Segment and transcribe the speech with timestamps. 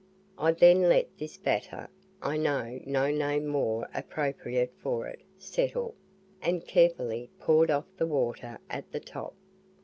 [0.35, 1.87] I then let this batter
[2.23, 5.93] I know no name more appropriate for it settle,
[6.41, 9.35] and carefully poured off the water at the top.